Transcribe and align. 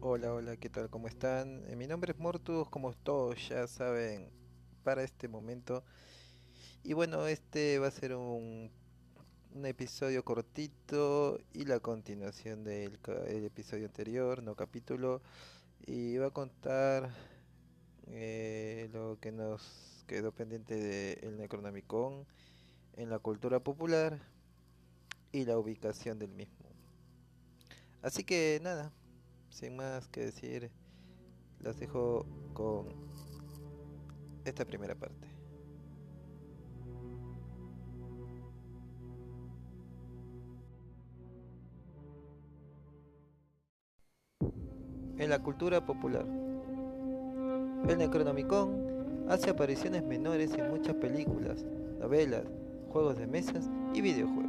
Hola, 0.00 0.32
hola, 0.32 0.56
¿qué 0.56 0.68
tal? 0.68 0.88
¿Cómo 0.90 1.08
están? 1.08 1.64
Eh, 1.66 1.74
mi 1.74 1.88
nombre 1.88 2.12
es 2.12 2.18
Mortus, 2.20 2.68
como 2.70 2.92
todos 2.94 3.48
ya 3.48 3.66
saben, 3.66 4.30
para 4.84 5.02
este 5.02 5.26
momento. 5.26 5.82
Y 6.84 6.92
bueno, 6.92 7.26
este 7.26 7.80
va 7.80 7.88
a 7.88 7.90
ser 7.90 8.14
un, 8.14 8.70
un 9.54 9.66
episodio 9.66 10.24
cortito 10.24 11.40
y 11.52 11.64
la 11.64 11.80
continuación 11.80 12.62
del 12.62 13.00
el 13.26 13.44
episodio 13.44 13.86
anterior, 13.86 14.40
no 14.40 14.54
capítulo. 14.54 15.20
Y 15.84 16.16
va 16.18 16.28
a 16.28 16.30
contar 16.30 17.10
eh, 18.06 18.88
lo 18.92 19.18
que 19.20 19.32
nos 19.32 20.04
quedó 20.06 20.30
pendiente 20.30 20.76
del 20.76 21.36
Necronomicon 21.36 22.24
en 22.96 23.10
la 23.10 23.18
cultura 23.18 23.58
popular 23.58 24.20
y 25.32 25.44
la 25.44 25.58
ubicación 25.58 26.20
del 26.20 26.30
mismo. 26.30 26.68
Así 28.00 28.22
que 28.22 28.60
nada, 28.62 28.92
sin 29.50 29.76
más 29.76 30.08
que 30.08 30.20
decir, 30.20 30.70
los 31.60 31.78
dejo 31.78 32.26
con 32.54 32.86
esta 34.44 34.64
primera 34.64 34.94
parte. 34.94 35.28
En 45.18 45.30
la 45.30 45.42
cultura 45.42 45.84
popular, 45.84 46.24
el 47.88 47.98
Necronomicon 47.98 49.26
hace 49.28 49.50
apariciones 49.50 50.04
menores 50.04 50.54
en 50.54 50.70
muchas 50.70 50.94
películas, 50.94 51.64
novelas, 51.98 52.44
juegos 52.90 53.18
de 53.18 53.26
mesas 53.26 53.68
y 53.94 54.00
videojuegos. 54.00 54.47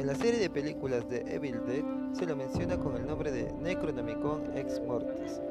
En 0.00 0.06
la 0.06 0.14
serie 0.14 0.40
de 0.40 0.48
películas 0.48 1.06
de 1.10 1.20
Evil 1.30 1.60
Dead 1.66 1.84
se 2.14 2.24
lo 2.24 2.34
menciona 2.34 2.78
con 2.78 2.96
el 2.96 3.06
nombre 3.06 3.30
de 3.30 3.52
Necronomicon 3.52 4.56
Ex 4.56 4.80
Mortis. 4.80 5.42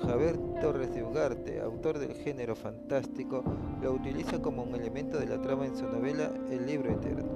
Javier 0.00 0.38
Torres 0.60 0.94
de 0.94 1.02
Ugarte, 1.02 1.60
autor 1.60 1.98
del 1.98 2.14
género 2.14 2.54
fantástico, 2.54 3.42
lo 3.82 3.94
utiliza 3.94 4.40
como 4.40 4.62
un 4.62 4.76
elemento 4.76 5.18
de 5.18 5.26
la 5.26 5.42
trama 5.42 5.66
en 5.66 5.76
su 5.76 5.88
novela 5.88 6.30
El 6.48 6.66
libro 6.66 6.92
eterno. 6.92 7.32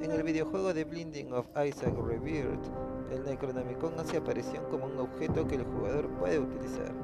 En 0.00 0.10
el 0.10 0.22
videojuego 0.22 0.72
The 0.72 0.84
Blinding 0.84 1.30
of 1.34 1.46
Isaac 1.62 1.94
Rebirth, 1.94 2.64
el 3.12 3.22
Necronomicon 3.24 4.00
hace 4.00 4.16
aparición 4.16 4.64
como 4.70 4.86
un 4.86 4.98
objeto 4.98 5.46
que 5.46 5.56
el 5.56 5.64
jugador 5.64 6.08
puede 6.18 6.38
utilizar. 6.38 6.94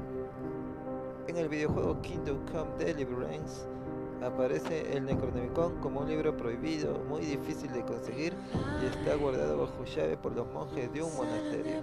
En 1.27 1.37
el 1.37 1.47
videojuego 1.47 2.01
Kingdom 2.01 2.39
Come 2.51 2.83
Deliverance, 2.83 3.67
aparece 4.23 4.95
el 4.95 5.05
Necronomicon 5.05 5.79
como 5.79 6.01
un 6.01 6.07
libro 6.07 6.35
prohibido, 6.35 7.03
muy 7.07 7.21
difícil 7.21 7.71
de 7.71 7.83
conseguir 7.83 8.33
y 8.81 8.85
está 8.85 9.15
guardado 9.15 9.57
bajo 9.57 9.83
llave 9.85 10.17
por 10.17 10.35
los 10.35 10.47
monjes 10.53 10.91
de 10.91 11.03
un 11.03 11.15
monasterio. 11.15 11.81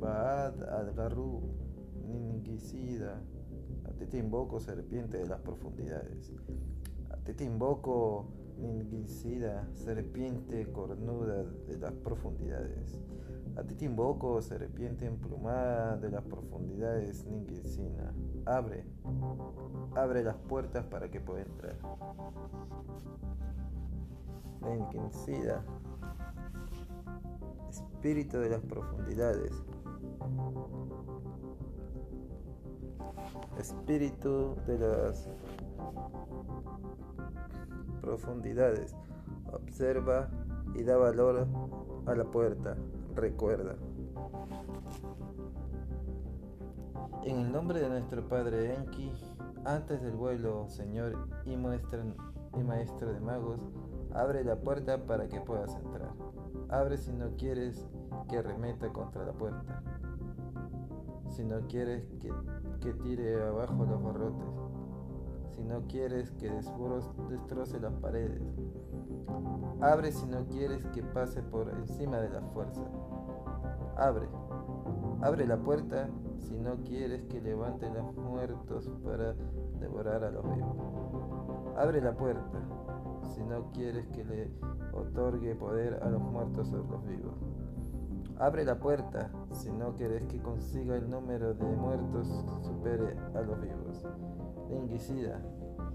Baad 0.00 0.62
al-Garru, 0.62 1.42
Ninguicida, 2.06 3.22
a 3.84 3.92
ti 3.92 4.06
te 4.06 4.18
invoco, 4.18 4.58
serpiente 4.60 5.18
de 5.18 5.26
las 5.26 5.40
profundidades. 5.40 6.32
A 7.10 7.16
ti 7.16 7.34
te 7.34 7.44
invoco, 7.44 8.26
Ninguicida, 8.60 9.66
serpiente 9.74 10.70
cornuda 10.70 11.44
de 11.66 11.78
las 11.78 11.92
profundidades. 11.92 13.00
A 13.56 13.62
ti 13.62 13.74
te 13.74 13.86
invoco, 13.86 14.42
serpiente 14.42 15.06
emplumada 15.06 15.96
de 15.96 16.10
las 16.10 16.22
profundidades, 16.24 17.24
Ninguicina. 17.24 18.12
Abre, 18.44 18.84
abre 19.96 20.22
las 20.22 20.36
puertas 20.36 20.84
para 20.84 21.10
que 21.10 21.20
pueda 21.20 21.42
entrar. 21.42 21.76
Ninguicida, 24.62 25.64
espíritu 27.70 28.38
de 28.38 28.50
las 28.50 28.60
profundidades. 28.60 29.52
Espíritu 33.58 34.56
de 34.66 34.78
las 34.78 35.28
profundidades. 38.00 38.94
Observa 39.52 40.28
y 40.74 40.82
da 40.82 40.96
valor 40.96 41.46
a 42.06 42.14
la 42.14 42.24
puerta. 42.24 42.76
Recuerda. 43.14 43.76
En 47.24 47.38
el 47.38 47.52
nombre 47.52 47.80
de 47.80 47.88
nuestro 47.88 48.26
Padre 48.28 48.74
Enki, 48.74 49.12
antes 49.64 50.00
del 50.02 50.16
vuelo, 50.16 50.68
Señor 50.68 51.28
y, 51.44 51.52
y 51.52 51.56
Maestro 51.56 53.12
de 53.12 53.20
Magos, 53.20 53.60
abre 54.14 54.42
la 54.42 54.56
puerta 54.56 55.04
para 55.04 55.28
que 55.28 55.40
puedas 55.40 55.74
entrar. 55.76 56.12
Abre 56.70 56.96
si 56.96 57.12
no 57.12 57.36
quieres 57.36 57.86
que 58.28 58.38
arremeta 58.38 58.92
contra 58.92 59.24
la 59.24 59.32
puerta. 59.32 59.82
Si 61.28 61.44
no 61.44 61.60
quieres 61.68 62.04
que, 62.20 62.32
que 62.80 62.92
tire 62.94 63.42
abajo 63.42 63.84
los 63.84 64.02
barrotes. 64.02 64.48
Si 65.54 65.62
no 65.62 65.82
quieres 65.86 66.30
que 66.32 66.50
destroce 66.50 67.80
las 67.80 67.92
paredes. 67.94 68.42
Abre 69.80 70.12
si 70.12 70.26
no 70.26 70.46
quieres 70.46 70.86
que 70.86 71.02
pase 71.02 71.42
por 71.42 71.70
encima 71.70 72.18
de 72.18 72.30
la 72.30 72.40
fuerza. 72.40 72.82
Abre. 73.96 74.28
Abre 75.22 75.46
la 75.46 75.58
puerta 75.58 76.08
si 76.38 76.58
no 76.58 76.76
quieres 76.82 77.22
que 77.24 77.40
levante 77.40 77.90
los 77.90 78.14
muertos 78.16 78.90
para 79.04 79.34
devorar 79.78 80.24
a 80.24 80.30
los 80.30 80.44
vivos. 80.54 80.76
Abre 81.76 82.00
la 82.00 82.16
puerta 82.16 82.58
si 83.34 83.42
no 83.44 83.70
quieres 83.72 84.06
que 84.08 84.24
le 84.24 84.50
otorgue 84.92 85.54
poder 85.54 86.00
a 86.02 86.08
los 86.08 86.22
muertos 86.22 86.68
sobre 86.68 86.88
los 86.90 87.06
vivos. 87.06 87.34
Abre 88.40 88.64
la 88.64 88.78
puerta 88.78 89.30
si 89.52 89.70
no 89.70 89.94
quieres 89.96 90.22
que 90.24 90.40
consiga 90.40 90.96
el 90.96 91.10
número 91.10 91.52
de 91.52 91.64
muertos 91.76 92.26
supere 92.62 93.14
a 93.34 93.42
los 93.42 93.60
vivos. 93.60 94.06
Linguicida, 94.70 95.42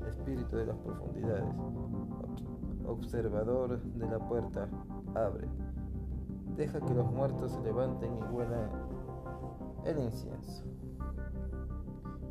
espíritu 0.07 0.57
de 0.57 0.67
las 0.67 0.77
profundidades, 0.77 1.43
ob- 1.43 2.87
observador 2.87 3.81
de 3.81 4.07
la 4.07 4.19
puerta, 4.19 4.69
abre. 5.15 5.47
Deja 6.55 6.79
que 6.81 6.93
los 6.93 7.11
muertos 7.11 7.51
se 7.51 7.61
levanten 7.63 8.15
y 8.15 8.21
huelan 8.35 8.69
el 9.85 9.99
incienso. 9.99 10.63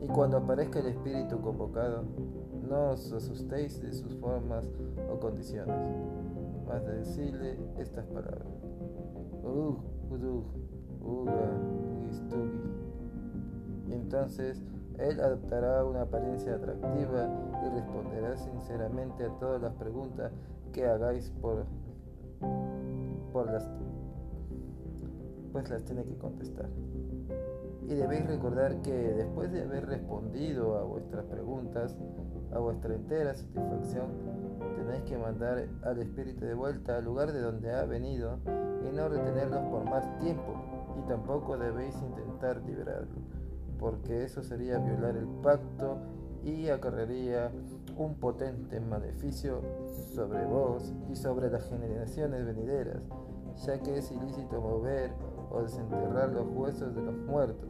Y 0.00 0.06
cuando 0.06 0.36
aparezca 0.36 0.78
el 0.78 0.86
espíritu 0.86 1.40
convocado, 1.40 2.04
no 2.68 2.90
os 2.90 3.12
asustéis 3.12 3.82
de 3.82 3.92
sus 3.92 4.14
formas 4.16 4.70
o 5.12 5.18
condiciones, 5.18 5.76
mas 6.68 6.84
de 6.86 6.98
decirle 6.98 7.58
estas 7.78 8.06
palabras. 8.06 8.46
Urug, 9.42 9.78
uga, 10.10 11.60
gistugi. 12.06 12.60
Entonces 13.90 14.62
él 14.98 15.20
adoptará 15.20 15.84
una 15.84 16.02
apariencia 16.02 16.54
atractiva 16.54 17.28
y 17.66 17.70
responderá 17.74 18.36
sinceramente 18.36 19.24
a 19.24 19.28
todas 19.38 19.60
las 19.60 19.74
preguntas 19.74 20.32
que 20.72 20.86
hagáis 20.86 21.30
por, 21.40 21.64
por 23.32 23.50
las 23.50 23.68
pues 25.52 25.70
las 25.70 25.84
tiene 25.84 26.04
que 26.04 26.16
contestar. 26.16 26.68
Y 27.86 27.94
debéis 27.94 28.26
recordar 28.26 28.82
que 28.82 28.92
después 28.92 29.52
de 29.52 29.62
haber 29.62 29.86
respondido 29.86 30.76
a 30.76 30.82
vuestras 30.82 31.24
preguntas, 31.26 31.96
a 32.52 32.58
vuestra 32.58 32.94
entera 32.94 33.34
satisfacción, 33.34 34.06
tenéis 34.74 35.04
que 35.04 35.16
mandar 35.16 35.68
al 35.82 35.98
espíritu 35.98 36.44
de 36.44 36.54
vuelta 36.54 36.96
al 36.96 37.04
lugar 37.04 37.32
de 37.32 37.40
donde 37.40 37.70
ha 37.72 37.84
venido 37.84 38.38
y 38.88 38.94
no 38.94 39.08
retenerlos 39.08 39.62
por 39.70 39.84
más 39.84 40.18
tiempo. 40.18 40.54
Y 40.98 41.08
tampoco 41.08 41.56
debéis 41.56 41.96
intentar 42.02 42.62
liberarlo, 42.62 43.20
porque 43.78 44.24
eso 44.24 44.42
sería 44.42 44.78
violar 44.78 45.16
el 45.16 45.26
pacto 45.42 45.98
y 46.44 46.68
acarrearía 46.68 47.50
un 47.96 48.14
potente 48.16 48.80
maleficio 48.80 49.62
sobre 50.14 50.44
vos 50.44 50.92
y 51.08 51.16
sobre 51.16 51.50
las 51.50 51.68
generaciones 51.68 52.44
venideras, 52.44 53.02
ya 53.64 53.80
que 53.80 53.98
es 53.98 54.10
ilícito 54.10 54.60
mover 54.60 55.12
o 55.50 55.62
desenterrar 55.62 56.30
los 56.30 56.46
huesos 56.48 56.94
de 56.94 57.02
los 57.02 57.16
muertos 57.16 57.68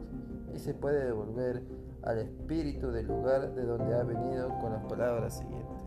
y 0.53 0.59
se 0.59 0.73
puede 0.73 1.05
devolver 1.05 1.63
al 2.03 2.19
espíritu 2.19 2.91
del 2.91 3.07
lugar 3.07 3.53
de 3.53 3.65
donde 3.65 3.93
ha 3.95 4.03
venido 4.03 4.49
con 4.59 4.73
las 4.73 4.83
palabras 4.85 5.37
siguientes. 5.37 5.81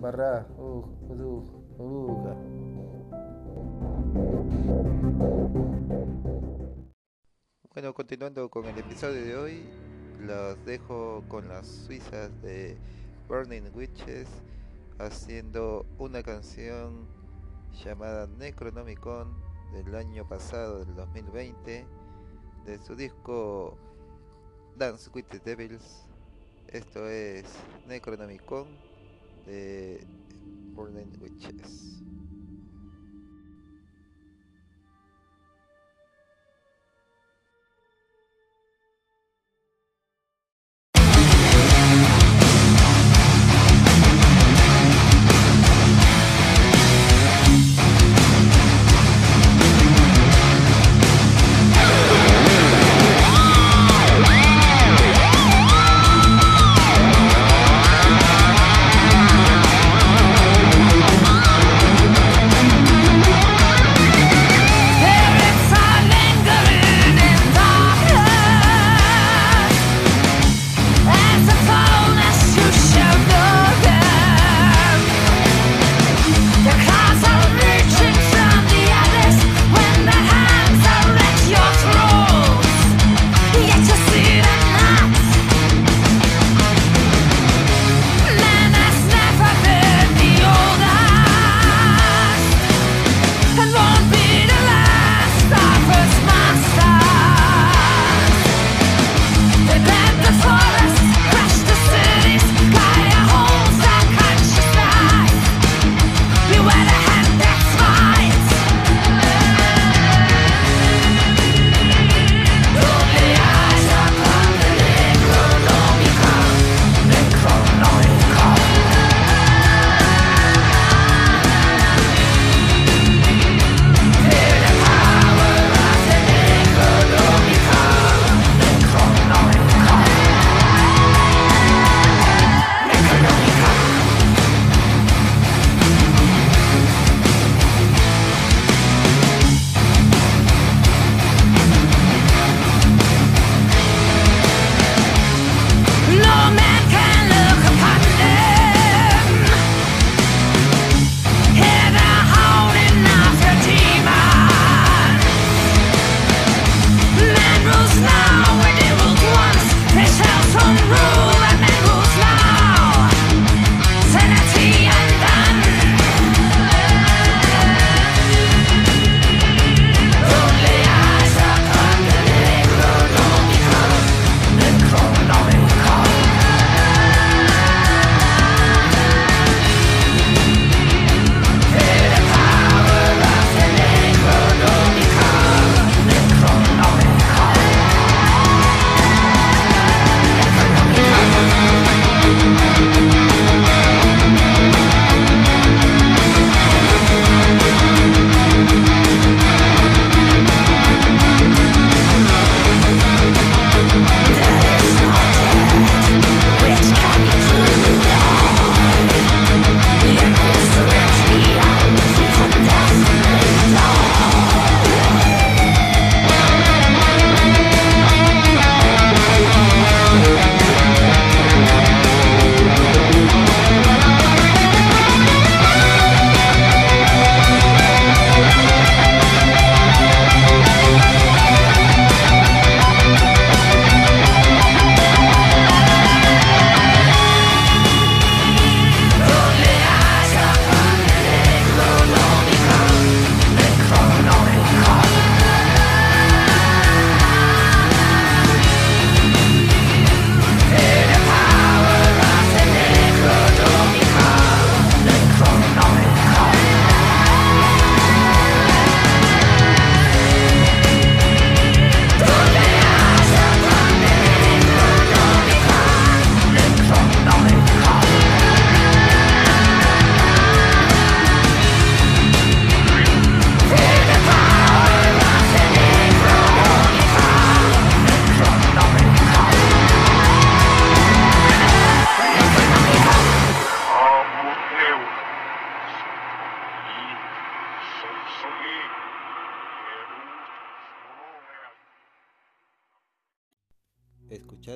Barra, 0.00 0.46
uh, 0.58 0.84
udug, 1.08 1.44
uga. 1.78 2.36
Bueno, 7.74 7.92
continuando 7.92 8.48
con 8.48 8.66
el 8.66 8.78
episodio 8.78 9.24
de 9.24 9.36
hoy, 9.36 9.64
los 10.20 10.64
dejo 10.64 11.24
con 11.28 11.48
las 11.48 11.66
suizas 11.66 12.30
de 12.40 12.76
Burning 13.28 13.74
Witches 13.74 14.28
haciendo 14.98 15.84
una 15.98 16.22
canción 16.22 17.06
llamada 17.84 18.26
Necronomicon 18.38 19.34
del 19.72 19.94
año 19.96 20.26
pasado, 20.28 20.84
del 20.84 20.94
2020, 20.94 21.84
de 22.64 22.78
su 22.78 22.94
disco 22.94 23.76
Dance 24.76 25.10
with 25.12 25.24
the 25.30 25.40
Devils. 25.40 26.06
Esto 26.68 27.08
es 27.08 27.44
Necronomicon 27.88 28.66
de 29.46 30.06
Burning 30.74 31.20
Witches. 31.20 32.02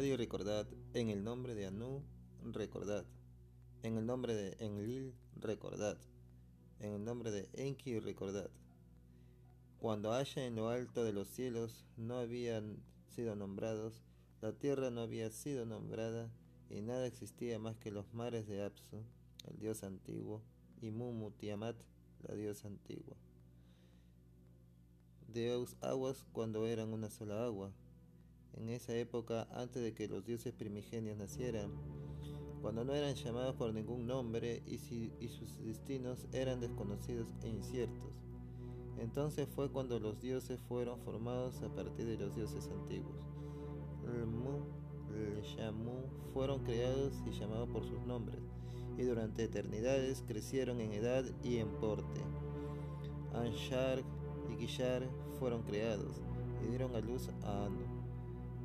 Y 0.09 0.17
recordad, 0.17 0.67
en 0.95 1.11
el 1.11 1.23
nombre 1.23 1.55
de 1.55 1.67
Anu, 1.67 2.03
recordad. 2.43 3.05
En 3.83 3.99
el 3.99 4.07
nombre 4.07 4.35
de 4.35 4.57
Enlil, 4.59 5.15
recordad. 5.37 5.99
En 6.81 6.95
el 6.95 7.05
nombre 7.05 7.31
de 7.31 7.49
Enki, 7.53 7.99
recordad. 7.99 8.49
Cuando 9.79 10.13
haya 10.15 10.47
en 10.47 10.57
lo 10.57 10.71
alto 10.71 11.05
de 11.05 11.13
los 11.13 11.29
cielos 11.29 11.85
no 11.99 12.17
habían 12.17 12.83
sido 13.09 13.37
nombrados, 13.37 14.03
la 14.41 14.53
tierra 14.53 14.91
no 14.91 15.03
había 15.03 15.31
sido 15.31 15.67
nombrada, 15.67 16.31
y 16.71 16.81
nada 16.81 17.07
existía 17.07 17.59
más 17.59 17.77
que 17.77 17.91
los 17.91 18.15
mares 18.15 18.47
de 18.47 18.65
Apsu, 18.65 19.03
el 19.47 19.59
dios 19.59 19.83
antiguo, 19.83 20.43
y 20.81 20.91
Mumu 20.91 21.33
Tiamat, 21.33 21.77
la 22.27 22.35
diosa 22.35 22.69
antigua. 22.69 23.17
de 25.27 25.67
aguas 25.83 26.25
cuando 26.33 26.67
eran 26.67 26.95
una 26.95 27.11
sola 27.11 27.45
agua. 27.45 27.73
En 28.59 28.71
esa 28.71 28.93
época, 28.97 29.47
antes 29.53 29.81
de 29.81 29.95
que 29.95 30.09
los 30.09 30.25
dioses 30.27 30.53
primigenios 30.53 31.17
nacieran, 31.17 31.71
cuando 32.61 32.85
no 32.85 32.93
eran 32.93 33.15
llamados 33.15 33.55
por 33.55 33.73
ningún 33.73 34.07
nombre 34.07 34.63
y, 34.67 34.79
sus 34.79 35.65
destinos 35.65 36.27
eran 36.33 36.61
desconocidos 36.61 37.29
e 37.43 37.49
inciertos. 37.49 38.13
Entonces 38.99 39.49
fue 39.49 39.71
cuando 39.71 40.01
los 40.01 40.21
dioses 40.21 40.61
fueron 40.63 40.99
formados 41.03 41.63
a 41.63 41.73
partir 41.73 42.07
de 42.07 42.17
los 42.19 42.35
dioses 42.35 42.69
antiguos. 42.69 43.15
El 44.13 44.27
Mu, 44.27 44.65
el 45.15 45.41
Shamu 45.43 46.03
fueron 46.33 46.65
creados 46.65 47.15
y 47.27 47.31
llamados 47.31 47.69
por 47.69 47.85
sus 47.85 48.01
nombres, 48.07 48.41
y 48.97 49.05
durante 49.05 49.45
eternidades 49.45 50.25
crecieron 50.27 50.81
en 50.81 50.95
edad 50.95 51.25
y 51.45 51.59
en 51.59 51.69
porte. 51.77 52.21
Anshar 53.35 54.03
y 54.51 54.57
Gishar 54.57 55.09
fueron 55.39 55.63
creados 55.63 56.21
y 56.65 56.71
dieron 56.71 56.97
a 56.97 57.01
luz 57.01 57.29
a 57.45 57.67
Anu, 57.67 57.98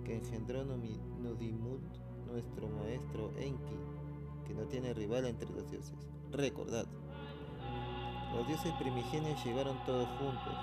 que 0.03 0.17
engendró 0.17 0.63
Nudimut, 0.65 1.81
nuestro 2.27 2.67
maestro 2.67 3.31
Enki, 3.37 3.77
que 4.45 4.53
no 4.53 4.63
tiene 4.63 4.93
rival 4.93 5.25
entre 5.25 5.49
los 5.49 5.69
dioses. 5.69 5.95
Recordad, 6.31 6.85
los 8.35 8.47
dioses 8.47 8.73
primigenios 8.79 9.43
llegaron 9.45 9.77
todos 9.85 10.07
juntos, 10.17 10.53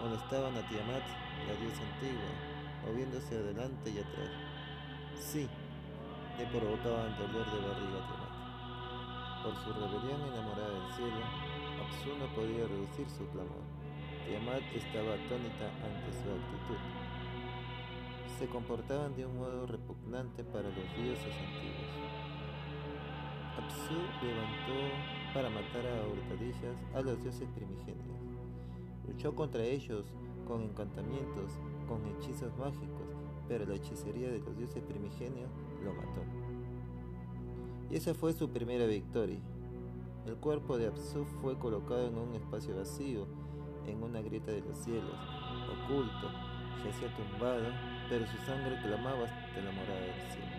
molestaban 0.00 0.56
a 0.56 0.66
Tiamat, 0.68 1.02
la 1.48 1.54
diosa 1.60 1.82
antigua, 1.94 2.30
moviéndose 2.86 3.36
adelante 3.36 3.90
y 3.90 3.98
atrás. 3.98 4.30
Sí, 5.16 5.48
le 6.38 6.46
provocaban 6.46 7.18
dolor 7.18 7.46
de 7.50 7.60
barriga 7.66 7.98
a 7.98 8.06
Tiamat. 8.08 8.32
Por 9.42 9.56
su 9.64 9.72
rebelión 9.72 10.20
enamorada 10.32 10.70
del 10.70 10.94
cielo, 10.94 11.26
Apsu 11.82 12.16
no 12.16 12.32
podía 12.34 12.66
reducir 12.66 13.08
su 13.10 13.26
clamor. 13.32 13.66
Tiamat 14.26 14.62
estaba 14.72 15.14
atónita 15.14 15.66
ante 15.82 16.12
su 16.12 16.30
actitud. 16.30 17.01
Se 18.42 18.48
comportaban 18.48 19.14
de 19.14 19.24
un 19.24 19.38
modo 19.38 19.68
repugnante 19.68 20.42
para 20.42 20.64
los 20.64 20.96
dioses 20.96 21.32
antiguos. 21.32 21.92
Apsu 23.56 23.94
levantó 24.20 25.32
para 25.32 25.48
matar 25.48 25.86
a 25.86 26.08
hurtadillas 26.08 26.76
a 26.92 27.02
los 27.02 27.22
dioses 27.22 27.48
primigenios. 27.54 28.18
Luchó 29.06 29.32
contra 29.36 29.62
ellos 29.62 30.06
con 30.48 30.62
encantamientos, 30.62 31.52
con 31.86 32.04
hechizos 32.04 32.50
mágicos, 32.58 33.06
pero 33.46 33.64
la 33.64 33.76
hechicería 33.76 34.32
de 34.32 34.40
los 34.40 34.58
dioses 34.58 34.82
primigenios 34.82 35.52
lo 35.84 35.94
mató. 35.94 36.22
Y 37.92 37.94
esa 37.94 38.12
fue 38.12 38.32
su 38.32 38.50
primera 38.50 38.86
victoria. 38.86 39.38
El 40.26 40.34
cuerpo 40.34 40.78
de 40.78 40.88
Apsu 40.88 41.26
fue 41.40 41.56
colocado 41.60 42.08
en 42.08 42.18
un 42.18 42.34
espacio 42.34 42.74
vacío 42.74 43.24
en 43.86 44.02
una 44.02 44.20
grieta 44.20 44.50
de 44.50 44.62
los 44.62 44.76
cielos, 44.78 45.14
oculto, 45.84 46.51
yacía 46.84 47.08
tumbado, 47.16 47.64
pero 48.08 48.26
su 48.26 48.36
sangre 48.44 48.80
clamaba 48.82 49.24
hasta 49.24 49.60
la 49.60 49.72
morada 49.72 50.00
del 50.00 50.20
cielo. 50.32 50.52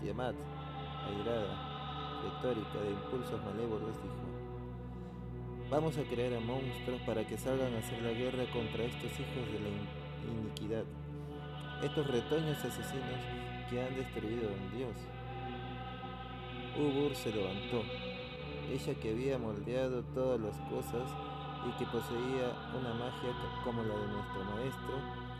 Tiamat, 0.00 0.34
airada, 1.06 2.22
retórica 2.22 2.78
de 2.80 2.90
impulsos 2.90 3.44
malévolos, 3.44 3.96
dijo, 4.02 4.28
Vamos 5.70 5.98
a 5.98 6.02
crear 6.02 6.32
a 6.32 6.40
monstruos 6.40 7.00
para 7.02 7.26
que 7.26 7.36
salgan 7.36 7.74
a 7.74 7.78
hacer 7.78 8.00
la 8.00 8.12
guerra 8.12 8.50
contra 8.52 8.84
estos 8.84 9.12
hijos 9.12 9.46
de 9.52 9.60
la 9.60 9.68
iniquidad, 10.32 10.84
estos 11.82 12.06
retoños 12.06 12.58
asesinos 12.64 13.20
que 13.68 13.82
han 13.82 13.94
destruido 13.94 14.48
a 14.48 14.52
un 14.52 14.76
dios. 14.76 14.96
Ubur 16.78 17.14
se 17.14 17.32
levantó, 17.32 17.82
ella 18.72 18.94
que 18.94 19.10
había 19.10 19.38
moldeado 19.38 20.02
todas 20.14 20.40
las 20.40 20.56
cosas 20.70 21.10
y 21.68 21.72
que 21.72 21.86
poseía 21.86 22.56
una 22.78 22.94
magia 22.94 23.30
como 23.64 23.82
la 23.82 23.94
de 23.94 24.08
nuestro 24.08 24.44
maestro, 24.44 24.94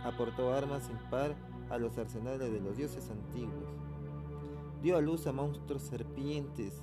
aportó 0.04 0.52
armas 0.52 0.84
sin 0.84 0.96
par 1.10 1.34
a 1.70 1.78
los 1.78 1.96
arsenales 1.96 2.52
de 2.52 2.60
los 2.60 2.76
dioses 2.76 3.10
antiguos. 3.10 3.68
Dio 4.82 4.96
a 4.96 5.00
luz 5.00 5.26
a 5.26 5.32
monstruos 5.32 5.82
serpientes 5.82 6.82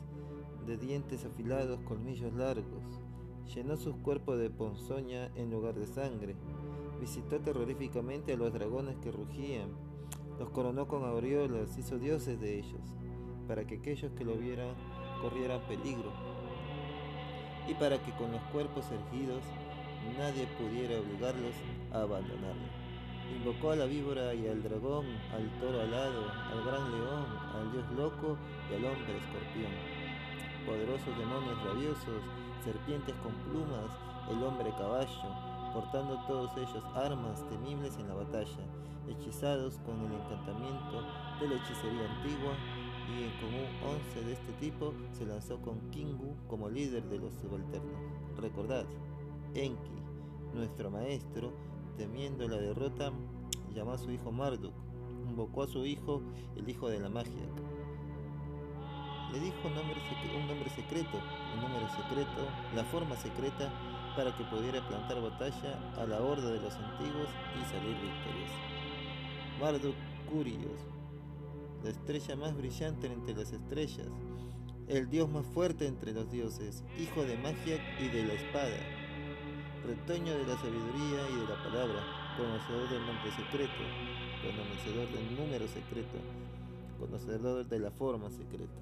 de 0.65 0.77
dientes 0.77 1.25
afilados, 1.25 1.79
colmillos 1.81 2.33
largos. 2.33 2.83
Llenó 3.53 3.77
sus 3.77 3.95
cuerpos 3.97 4.39
de 4.39 4.49
ponzoña 4.49 5.31
en 5.35 5.51
lugar 5.51 5.75
de 5.75 5.85
sangre. 5.85 6.35
Visitó 6.99 7.39
terroríficamente 7.39 8.33
a 8.33 8.37
los 8.37 8.51
dragones 8.51 8.97
que 8.97 9.11
rugían. 9.11 9.69
Los 10.39 10.49
coronó 10.49 10.87
con 10.87 11.03
aureolas, 11.05 11.77
hizo 11.77 11.99
dioses 11.99 12.39
de 12.41 12.57
ellos, 12.59 12.81
para 13.47 13.65
que 13.65 13.75
aquellos 13.75 14.11
que 14.13 14.25
lo 14.25 14.35
vieran 14.35 14.75
corrieran 15.21 15.61
peligro 15.67 16.11
y 17.67 17.73
para 17.73 17.97
que 17.97 18.11
con 18.13 18.31
los 18.31 18.41
cuerpos 18.51 18.85
erguidos 18.91 19.43
nadie 20.17 20.45
pudiera 20.57 20.99
obligarlos 20.99 21.55
a 21.91 22.01
abandonarlo. 22.01 22.69
Invocó 23.33 23.71
a 23.71 23.75
la 23.75 23.85
víbora 23.85 24.33
y 24.35 24.47
al 24.47 24.61
dragón, 24.61 25.05
al 25.33 25.49
toro 25.59 25.81
alado, 25.81 26.29
al 26.51 26.63
gran 26.63 26.91
león, 26.91 27.25
al 27.55 27.71
dios 27.71 27.91
loco 27.97 28.37
y 28.69 28.75
al 28.75 28.85
hombre 28.85 29.17
escorpión. 29.17 29.71
Poderosos 30.65 31.17
demonios 31.17 31.63
rabiosos, 31.63 32.21
serpientes 32.63 33.15
con 33.23 33.33
plumas, 33.49 33.89
el 34.29 34.43
hombre 34.43 34.71
caballo, 34.77 35.29
portando 35.73 36.23
todos 36.27 36.55
ellos 36.57 36.83
armas 36.95 37.43
temibles 37.49 37.97
en 37.97 38.07
la 38.07 38.13
batalla, 38.13 38.63
hechizados 39.07 39.79
con 39.85 39.99
el 40.05 40.13
encantamiento 40.13 41.01
de 41.41 41.47
la 41.47 41.55
hechicería 41.55 42.09
antigua 42.09 42.53
y 43.07 43.29
con 43.39 43.53
un 43.53 43.95
11 43.95 44.23
de 44.23 44.33
este 44.33 44.51
tipo 44.53 44.93
se 45.11 45.25
lanzó 45.25 45.61
con 45.61 45.79
Kingu 45.91 46.35
como 46.47 46.69
líder 46.69 47.03
de 47.03 47.19
los 47.19 47.33
subalternos. 47.35 47.99
Recordad, 48.37 48.85
Enki, 49.53 50.01
nuestro 50.53 50.89
maestro, 50.89 51.53
temiendo 51.97 52.47
la 52.47 52.57
derrota, 52.57 53.11
llamó 53.73 53.91
a 53.91 53.97
su 53.97 54.11
hijo 54.11 54.31
Marduk, 54.31 54.73
invocó 55.27 55.63
a 55.63 55.67
su 55.67 55.85
hijo, 55.85 56.21
el 56.55 56.67
hijo 56.67 56.89
de 56.89 56.99
la 56.99 57.09
magia. 57.09 57.45
Le 59.31 59.39
dijo 59.39 59.67
un 59.67 59.75
nombre, 59.75 59.99
secreto, 60.69 61.17
un 61.55 61.61
número 61.61 61.87
secreto, 61.89 62.47
la 62.75 62.83
forma 62.85 63.15
secreta 63.17 63.71
para 64.15 64.35
que 64.35 64.45
pudiera 64.45 64.87
plantar 64.87 65.21
batalla 65.21 65.93
a 65.97 66.05
la 66.05 66.21
horda 66.21 66.51
de 66.51 66.61
los 66.61 66.73
antiguos 66.73 67.29
y 67.59 67.65
salir 67.65 67.95
victorioso. 67.95 68.55
Marduk 69.59 69.95
Curios, 70.31 70.94
la 71.85 71.91
estrella 71.91 72.35
más 72.35 72.57
brillante 72.57 73.05
entre 73.05 73.35
las 73.35 73.53
estrellas, 73.53 74.07
el 74.87 75.07
dios 75.07 75.29
más 75.29 75.45
fuerte 75.45 75.85
entre 75.85 76.13
los 76.13 76.31
dioses, 76.31 76.83
hijo 76.99 77.23
de 77.23 77.37
magia 77.37 77.79
y 77.99 78.07
de 78.07 78.23
la 78.23 78.33
espada, 78.33 78.75
retoño 79.85 80.33
de 80.33 80.47
la 80.47 80.57
sabiduría 80.57 81.29
y 81.29 81.35
de 81.41 81.47
la 81.47 81.63
palabra, 81.63 82.01
conocedor 82.37 82.89
del 82.89 83.05
nombre 83.05 83.31
secreto, 83.35 83.83
conocedor 84.41 85.11
del 85.11 85.35
número 85.37 85.67
secreto, 85.67 86.17
conocedor 86.99 87.67
de 87.67 87.79
la 87.79 87.91
forma 87.91 88.31
secreta. 88.31 88.73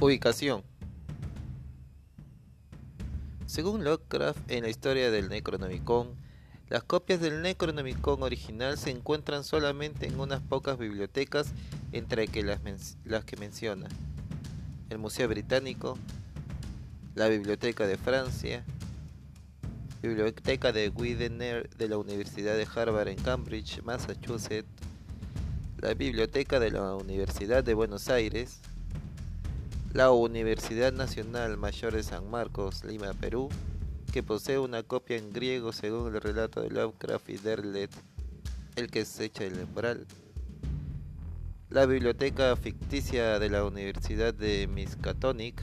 Ubicación 0.00 0.64
según 3.48 3.82
Lovecraft, 3.82 4.50
en 4.50 4.64
la 4.64 4.68
historia 4.68 5.10
del 5.10 5.30
Necronomicon, 5.30 6.14
las 6.68 6.82
copias 6.82 7.18
del 7.18 7.40
Necronomicon 7.40 8.22
original 8.22 8.76
se 8.76 8.90
encuentran 8.90 9.42
solamente 9.42 10.06
en 10.06 10.20
unas 10.20 10.42
pocas 10.42 10.76
bibliotecas 10.78 11.48
entre 11.92 12.28
las, 13.04 13.24
que 13.24 13.36
menciona. 13.38 13.88
El 14.90 14.98
Museo 14.98 15.26
Británico, 15.28 15.96
la 17.14 17.28
Biblioteca 17.28 17.86
de 17.86 17.96
Francia, 17.96 18.64
Biblioteca 20.02 20.70
de 20.70 20.90
Widener 20.90 21.70
de 21.70 21.88
la 21.88 21.96
Universidad 21.96 22.54
de 22.54 22.68
Harvard 22.72 23.08
en 23.08 23.16
Cambridge, 23.16 23.80
Massachusetts, 23.82 24.68
la 25.80 25.94
Biblioteca 25.94 26.60
de 26.60 26.70
la 26.70 26.96
Universidad 26.96 27.64
de 27.64 27.72
Buenos 27.72 28.10
Aires, 28.10 28.60
la 29.94 30.10
Universidad 30.10 30.92
Nacional 30.92 31.56
Mayor 31.56 31.94
de 31.94 32.02
San 32.02 32.30
Marcos, 32.30 32.84
Lima, 32.84 33.14
Perú, 33.14 33.48
que 34.12 34.22
posee 34.22 34.58
una 34.58 34.82
copia 34.82 35.16
en 35.16 35.32
griego 35.32 35.72
según 35.72 36.14
el 36.14 36.20
relato 36.20 36.60
de 36.60 36.70
Lovecraft 36.70 37.30
y 37.30 37.38
Derlet, 37.38 37.90
el 38.76 38.90
que 38.90 39.06
se 39.06 39.24
echa 39.24 39.44
el 39.44 39.58
umbral. 39.58 40.06
La 41.70 41.86
biblioteca 41.86 42.54
ficticia 42.56 43.38
de 43.38 43.48
la 43.48 43.64
Universidad 43.64 44.34
de 44.34 44.66
Miskatonic, 44.66 45.62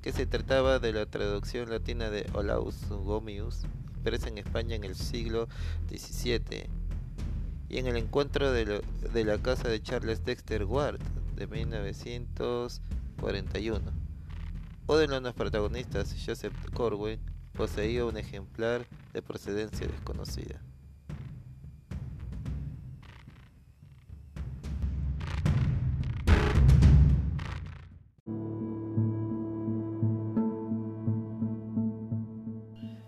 que 0.00 0.12
se 0.12 0.26
trataba 0.26 0.78
de 0.78 0.92
la 0.92 1.06
traducción 1.06 1.70
latina 1.70 2.10
de 2.10 2.28
Olaus 2.34 2.88
Gomius, 2.88 3.62
impresa 3.96 4.28
en 4.28 4.38
España 4.38 4.76
en 4.76 4.84
el 4.84 4.94
siglo 4.94 5.48
XVII, 5.88 6.68
y 7.68 7.78
en 7.78 7.88
el 7.88 7.96
encuentro 7.96 8.52
de, 8.52 8.80
de 9.12 9.24
la 9.24 9.38
casa 9.38 9.68
de 9.68 9.82
Charles 9.82 10.24
Dexter 10.24 10.64
Ward 10.64 11.00
de 11.34 11.48
1900 11.48 12.80
41. 13.20 13.80
Uno 14.86 14.98
de 14.98 15.20
los 15.20 15.34
protagonistas, 15.34 16.14
Joseph 16.24 16.54
Corwin, 16.72 17.20
poseía 17.52 18.04
un 18.04 18.16
ejemplar 18.16 18.86
de 19.12 19.22
procedencia 19.22 19.86
desconocida. 19.86 20.60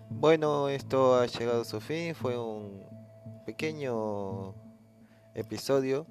Bueno, 0.09 0.67
esto 0.67 1.15
ha 1.15 1.25
llegado 1.27 1.61
a 1.61 1.65
su 1.65 1.79
fin. 1.79 2.15
Fue 2.15 2.37
un 2.37 2.83
pequeño 3.45 4.55
episodio 5.35 6.07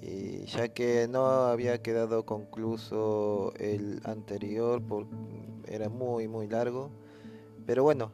y 0.00 0.44
ya 0.46 0.68
que 0.68 1.08
no 1.08 1.26
había 1.26 1.82
quedado 1.82 2.24
concluso 2.24 3.52
el 3.58 4.00
anterior 4.04 4.82
porque 4.86 5.14
era 5.66 5.88
muy 5.88 6.28
muy 6.28 6.48
largo. 6.48 6.90
Pero 7.66 7.82
bueno 7.82 8.12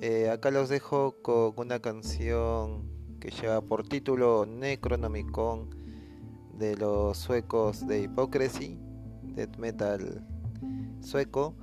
eh, 0.00 0.28
acá 0.30 0.50
los 0.50 0.68
dejo 0.68 1.16
con 1.22 1.54
una 1.56 1.80
canción 1.80 2.90
que 3.20 3.30
lleva 3.30 3.60
por 3.60 3.86
título 3.86 4.44
Necronomicon 4.46 5.70
de 6.58 6.76
los 6.76 7.16
suecos 7.16 7.86
de 7.86 8.02
Hypocrisy 8.02 8.78
death 9.34 9.56
metal 9.56 10.26
sueco 11.00 11.54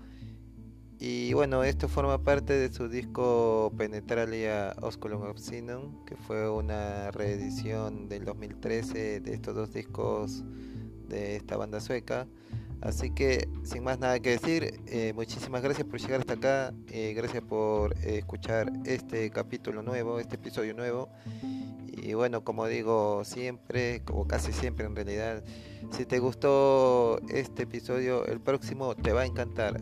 y 1.04 1.34
bueno, 1.34 1.64
esto 1.64 1.88
forma 1.88 2.20
parte 2.20 2.54
de 2.54 2.72
su 2.72 2.88
disco 2.88 3.74
Penetralia 3.76 4.76
Osculum 4.82 5.24
Obscenum, 5.24 6.06
que 6.06 6.16
fue 6.16 6.48
una 6.48 7.10
reedición 7.10 8.08
del 8.08 8.24
2013 8.24 9.20
de 9.20 9.34
estos 9.34 9.56
dos 9.56 9.74
discos 9.74 10.44
de 11.08 11.38
esta 11.38 11.58
banda 11.58 11.80
sueca. 11.80 12.28
Así 12.82 13.10
que, 13.10 13.50
sin 13.64 13.84
más 13.84 13.98
nada 13.98 14.20
que 14.20 14.30
decir, 14.30 14.80
eh, 14.86 15.14
muchísimas 15.16 15.64
gracias 15.64 15.88
por 15.88 16.00
llegar 16.00 16.20
hasta 16.20 16.34
acá, 16.34 16.74
eh, 16.92 17.14
gracias 17.16 17.42
por 17.42 17.98
eh, 17.98 18.20
escuchar 18.20 18.72
este 18.86 19.32
capítulo 19.32 19.82
nuevo, 19.82 20.20
este 20.20 20.36
episodio 20.36 20.76
nuevo. 20.76 21.10
Y 21.88 22.14
bueno, 22.14 22.44
como 22.44 22.68
digo 22.68 23.24
siempre, 23.26 24.04
como 24.06 24.28
casi 24.28 24.54
siempre 24.54 24.86
en 24.86 24.96
realidad, 24.96 25.44
si 25.90 26.06
te 26.06 26.20
gustó 26.20 27.20
este 27.30 27.64
episodio, 27.64 28.24
el 28.28 28.40
próximo 28.40 28.96
te 28.96 29.14
va 29.14 29.22
a 29.22 29.26
encantar. 29.26 29.82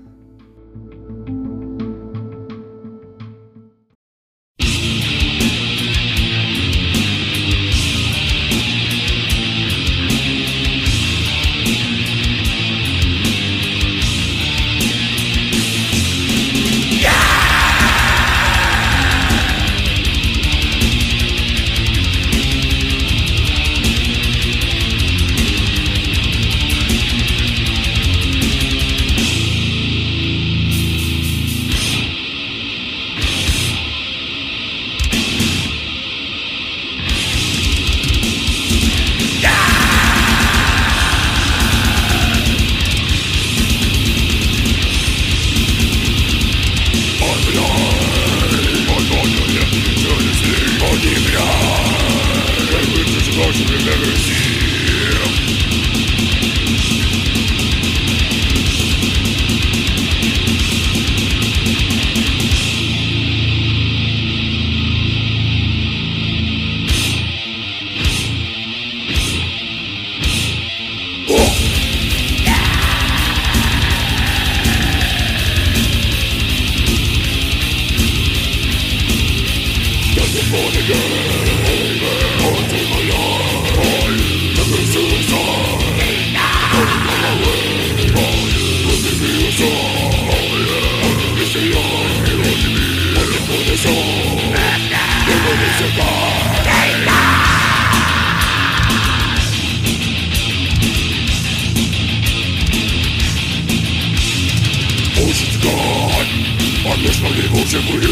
Wiesz, 107.01 107.19
bo 107.19 107.29
nie 107.29 107.61
potrzebuję 107.61 108.07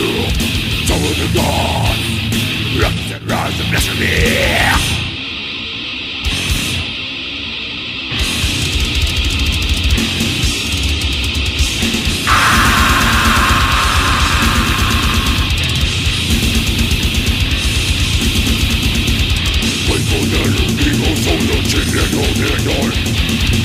Cały 0.88 1.16
ten 1.16 1.34
dom 1.34 1.46
Razem, 2.82 3.30
razem, 3.30 3.74
razem, 3.74 4.00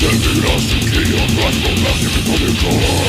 Debilas, 0.05 0.65
que 0.91 1.01
yo 1.09 1.17
rasgo, 1.17 1.69
rasgo, 1.83 2.09
rasgo, 2.09 2.31
rasgo, 2.31 2.33
rasgo, 2.35 2.69
rasgo, 2.69 3.05